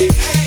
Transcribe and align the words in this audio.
Hey. 0.00 0.39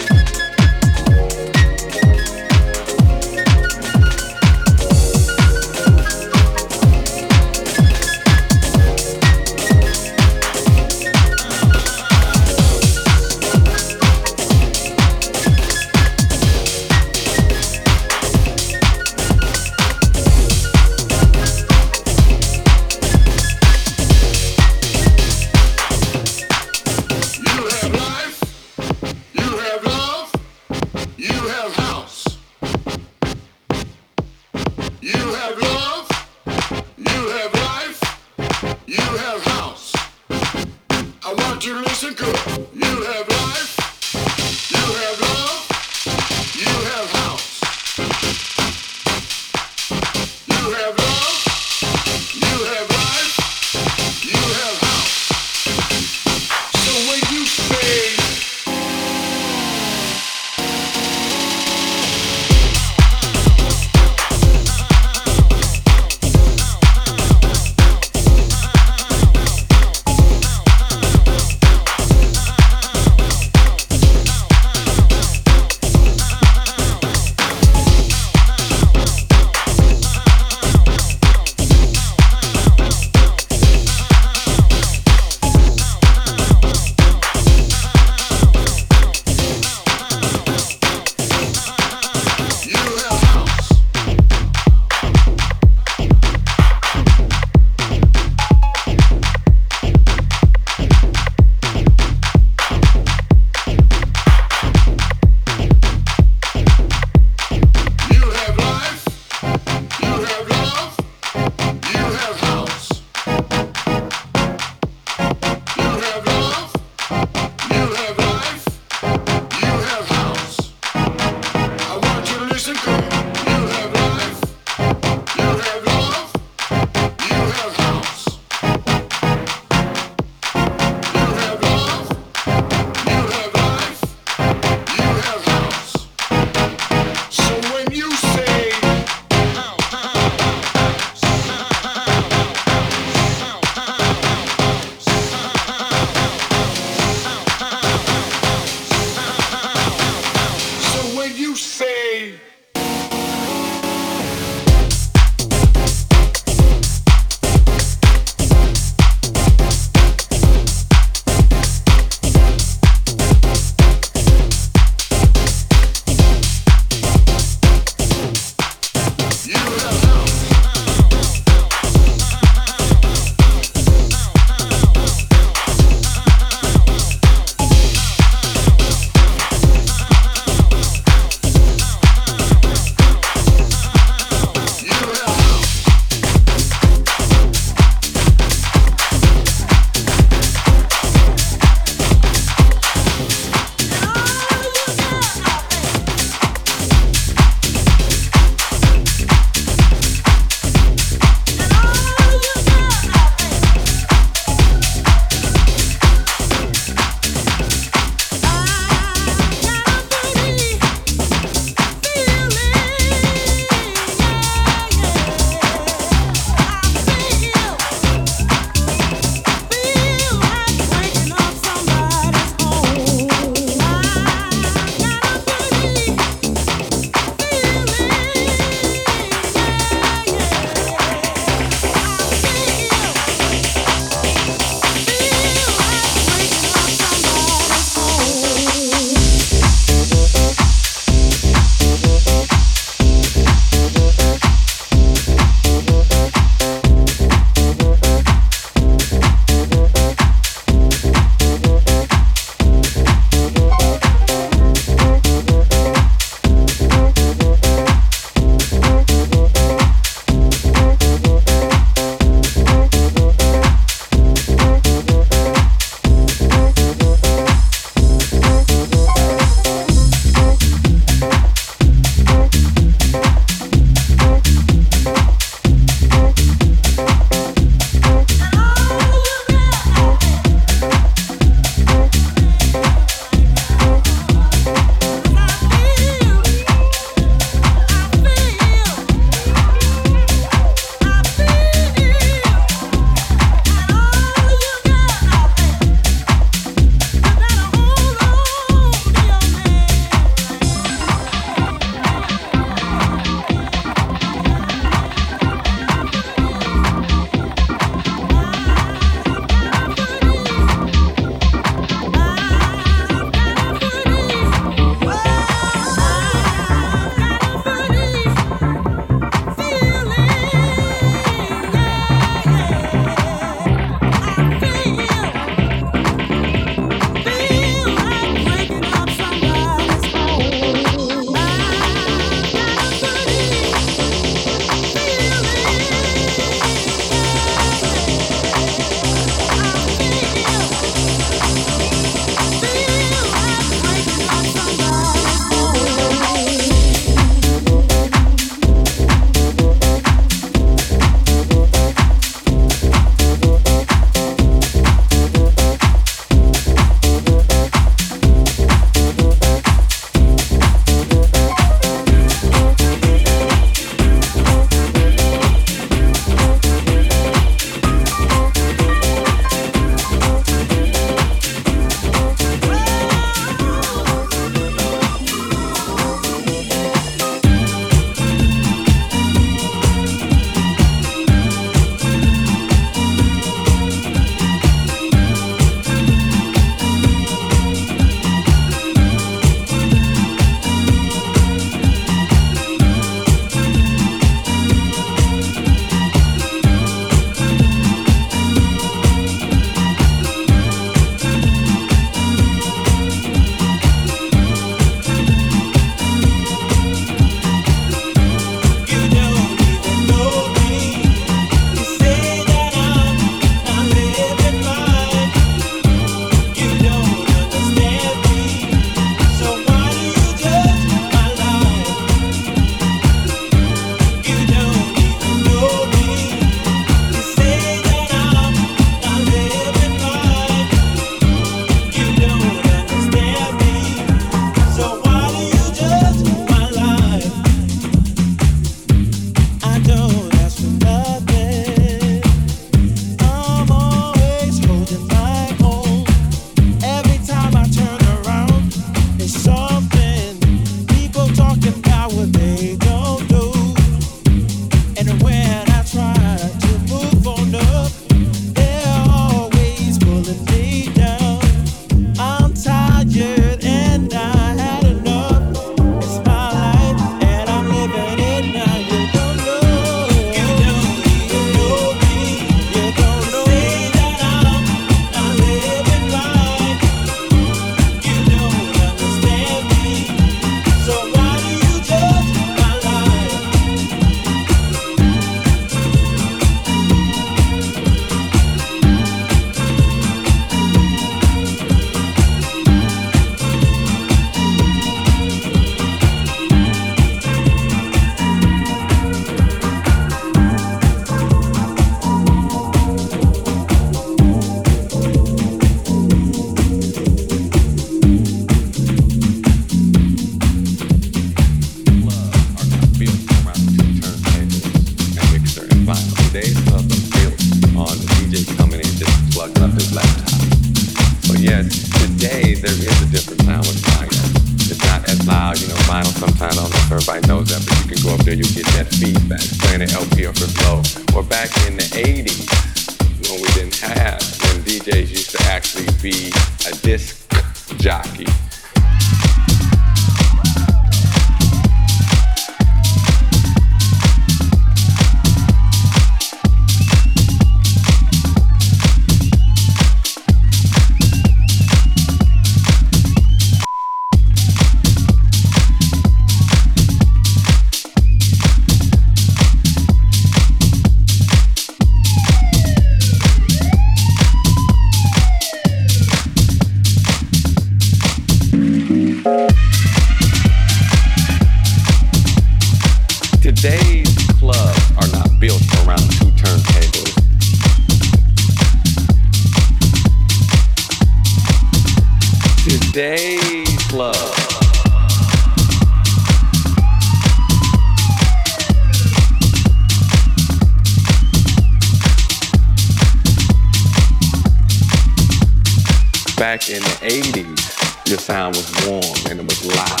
back 596.40 596.70
in 596.70 596.80
the 596.80 596.88
80s, 597.02 598.08
your 598.08 598.18
sound 598.18 598.56
was 598.56 598.86
warm 598.86 599.04
and 599.28 599.40
it 599.40 599.44
was 599.44 599.62
loud. 599.76 600.00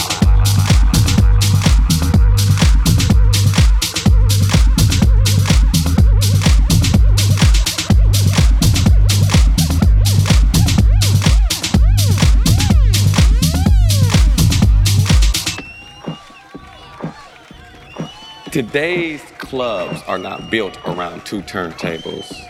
Today's 18.50 19.20
clubs 19.36 20.00
are 20.08 20.16
not 20.16 20.50
built 20.50 20.78
around 20.86 21.26
two 21.26 21.42
turntables 21.42 22.49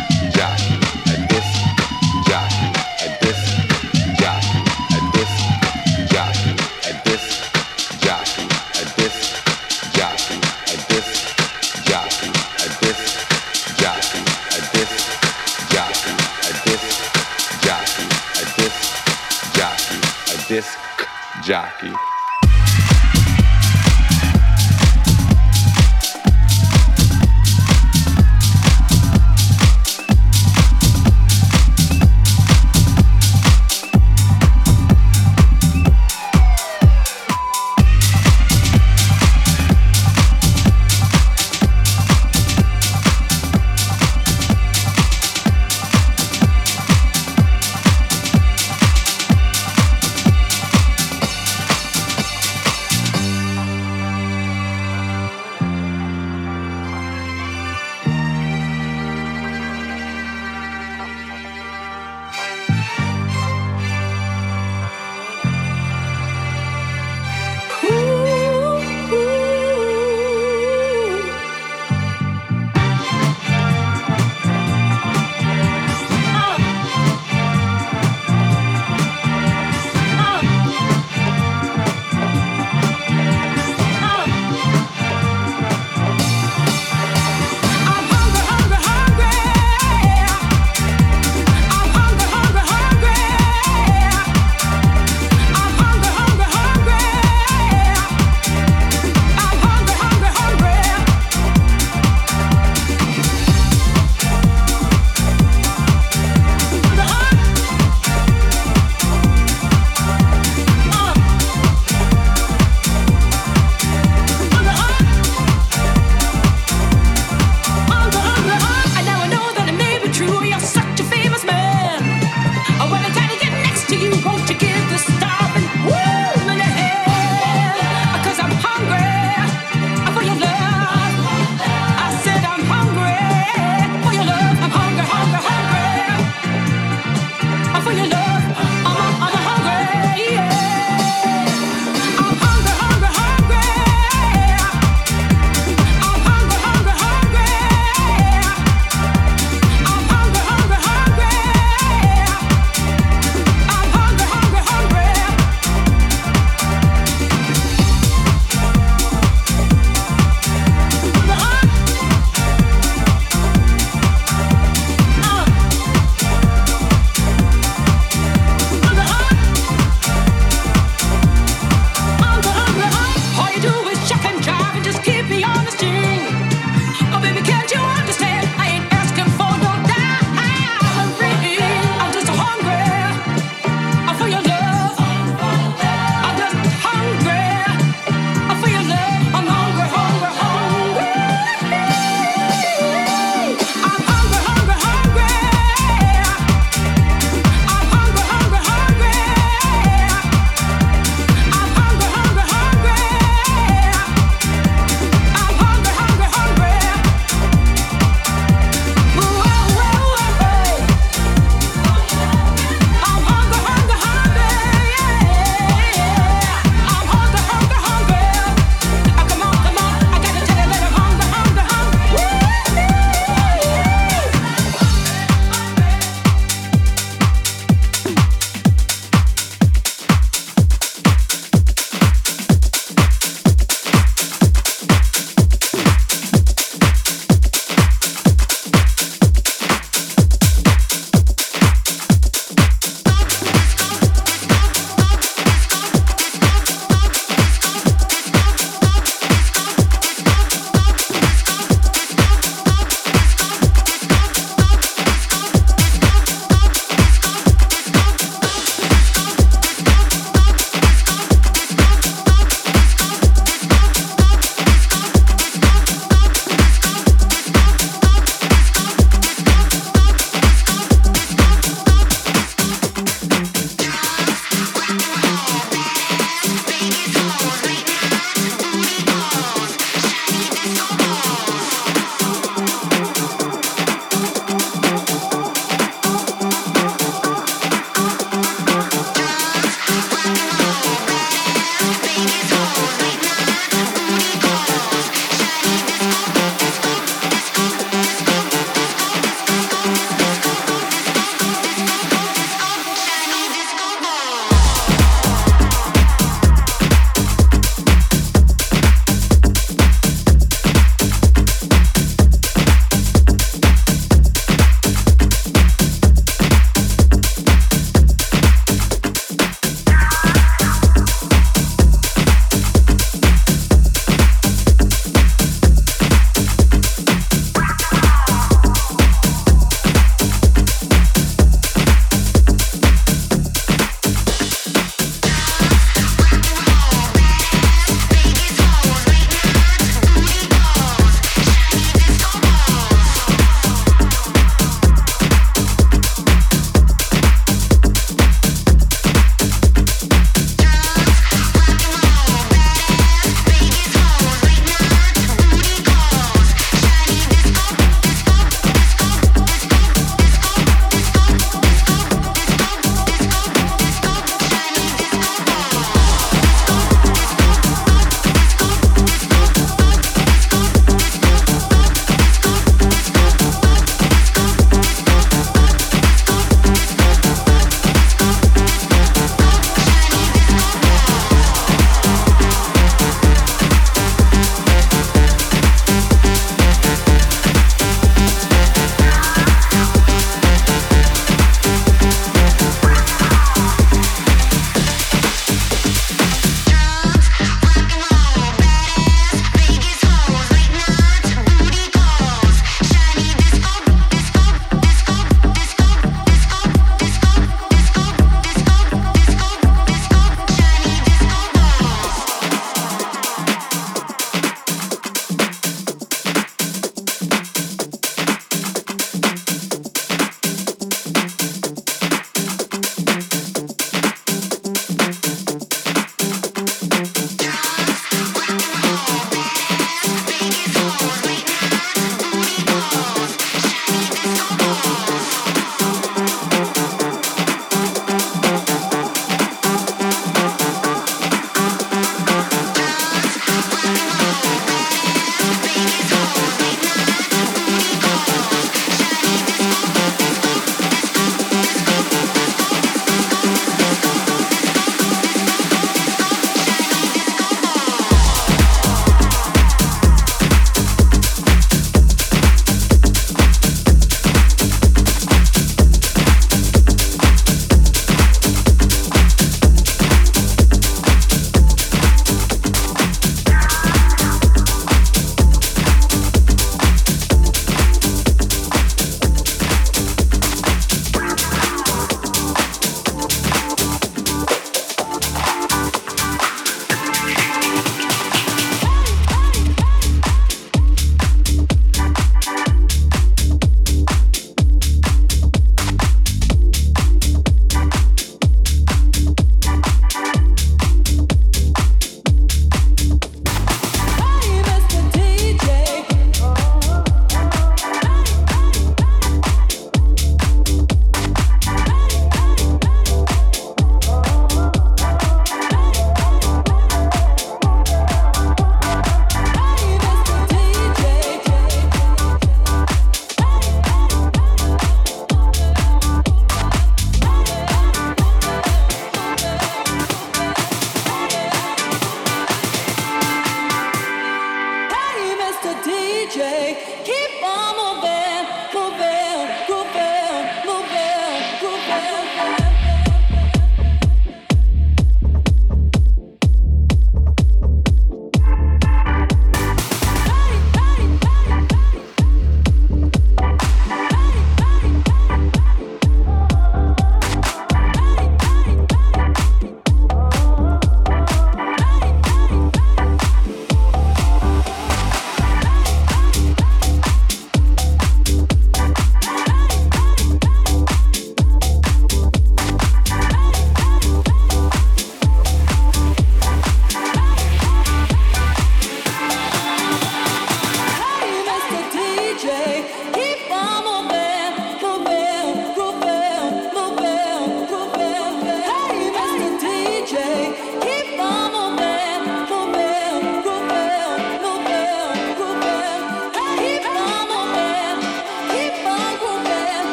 Jockey. 21.51 22.10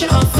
Maybe 0.00 0.39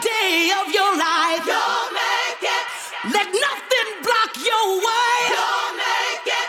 day 0.00 0.52
of 0.60 0.72
your 0.72 0.92
life. 0.96 1.44
You'll 1.46 1.90
make 1.92 2.42
it. 2.42 2.66
Let 3.14 3.28
nothing 3.32 3.88
block 4.04 4.32
your 4.36 4.66
way. 4.86 5.18
You'll 5.32 5.72
make 5.76 6.26
it. 6.40 6.48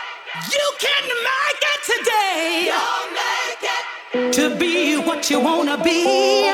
You 0.54 0.66
can 0.78 1.04
make 1.30 1.62
it 1.72 1.80
today. 1.92 2.70
You'll 2.70 3.08
make 3.22 3.64
it. 3.76 4.32
To 4.34 4.56
be 4.56 4.96
what 4.96 5.30
you 5.30 5.40
wanna 5.40 5.76
be 5.82 6.50